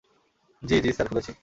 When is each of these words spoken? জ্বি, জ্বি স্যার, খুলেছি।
জ্বি, 0.61 0.77
জ্বি 0.83 0.91
স্যার, 0.93 1.07
খুলেছি। 1.07 1.31